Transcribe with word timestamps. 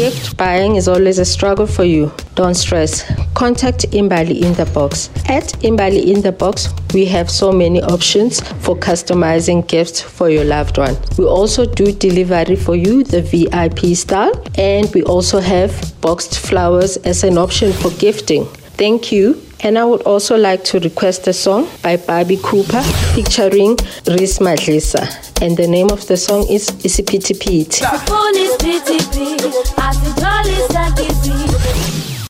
gift 0.00 0.34
buying 0.38 0.76
is 0.76 0.88
always 0.88 1.18
a 1.18 1.24
struggle 1.26 1.66
for 1.66 1.84
you, 1.84 2.10
don't 2.34 2.54
stress. 2.54 3.04
Contact 3.34 3.80
Imbali 3.90 4.40
in 4.40 4.54
the 4.54 4.64
Box. 4.72 5.10
At 5.28 5.44
Imbali 5.62 6.06
in 6.06 6.22
the 6.22 6.32
Box, 6.32 6.70
we 6.94 7.04
have 7.04 7.30
so 7.30 7.52
many 7.52 7.82
options 7.82 8.40
for 8.64 8.74
customizing 8.76 9.68
gifts 9.68 10.00
for 10.00 10.30
your 10.30 10.44
loved 10.44 10.78
one. 10.78 10.96
We 11.18 11.26
also 11.26 11.66
do 11.66 11.92
delivery 11.92 12.56
for 12.56 12.76
you, 12.76 13.04
the 13.04 13.20
VIP 13.20 13.94
style, 13.94 14.32
and 14.56 14.90
we 14.94 15.02
also 15.02 15.38
have 15.38 15.70
boxed 16.00 16.38
flowers 16.38 16.96
as 16.98 17.22
an 17.22 17.36
option 17.36 17.70
for 17.70 17.90
gifting. 17.98 18.46
Thank 18.80 19.12
you. 19.12 19.42
And 19.62 19.78
I 19.78 19.84
would 19.84 20.00
also 20.02 20.38
like 20.38 20.64
to 20.64 20.80
request 20.80 21.28
a 21.28 21.34
song 21.34 21.68
by 21.82 21.98
Pabi 21.98 22.38
Cooper 22.42 22.80
featuring 23.14 23.76
Reece 24.06 24.38
Madlisa. 24.38 25.04
And 25.42 25.54
the 25.58 25.66
name 25.66 25.90
of 25.90 26.06
the 26.06 26.16
song 26.16 26.46
is 26.48 26.70
Isiphithiphithi. 26.70 27.80